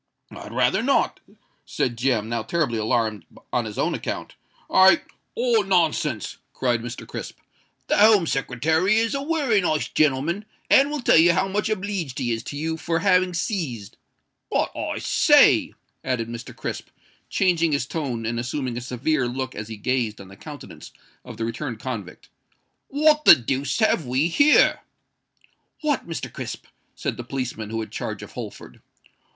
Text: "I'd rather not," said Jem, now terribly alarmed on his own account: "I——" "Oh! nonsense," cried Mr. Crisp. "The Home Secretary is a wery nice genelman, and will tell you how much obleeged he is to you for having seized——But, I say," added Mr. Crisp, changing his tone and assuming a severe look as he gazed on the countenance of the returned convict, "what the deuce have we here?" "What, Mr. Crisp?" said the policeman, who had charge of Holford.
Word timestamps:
"I'd 0.35 0.51
rather 0.51 0.81
not," 0.81 1.19
said 1.63 1.95
Jem, 1.95 2.27
now 2.27 2.41
terribly 2.41 2.79
alarmed 2.79 3.23
on 3.53 3.65
his 3.65 3.77
own 3.77 3.93
account: 3.93 4.33
"I——" 4.67 5.01
"Oh! 5.37 5.61
nonsense," 5.61 6.37
cried 6.53 6.81
Mr. 6.81 7.07
Crisp. 7.07 7.37
"The 7.85 7.97
Home 7.99 8.25
Secretary 8.25 8.95
is 8.97 9.13
a 9.13 9.21
wery 9.21 9.61
nice 9.61 9.87
genelman, 9.87 10.45
and 10.71 10.89
will 10.89 11.01
tell 11.01 11.17
you 11.19 11.33
how 11.33 11.47
much 11.47 11.69
obleeged 11.69 12.17
he 12.17 12.31
is 12.31 12.41
to 12.45 12.57
you 12.57 12.77
for 12.77 12.97
having 12.97 13.35
seized——But, 13.35 14.75
I 14.75 14.97
say," 14.97 15.75
added 16.03 16.29
Mr. 16.29 16.55
Crisp, 16.55 16.87
changing 17.29 17.71
his 17.71 17.85
tone 17.85 18.25
and 18.25 18.39
assuming 18.39 18.77
a 18.77 18.81
severe 18.81 19.27
look 19.27 19.53
as 19.53 19.67
he 19.67 19.77
gazed 19.77 20.19
on 20.19 20.29
the 20.29 20.35
countenance 20.35 20.91
of 21.23 21.37
the 21.37 21.45
returned 21.45 21.79
convict, 21.79 22.27
"what 22.87 23.23
the 23.25 23.35
deuce 23.35 23.77
have 23.77 24.07
we 24.07 24.29
here?" 24.29 24.79
"What, 25.81 26.07
Mr. 26.07 26.33
Crisp?" 26.33 26.65
said 26.95 27.17
the 27.17 27.23
policeman, 27.23 27.69
who 27.69 27.81
had 27.81 27.91
charge 27.91 28.23
of 28.23 28.31
Holford. 28.31 28.81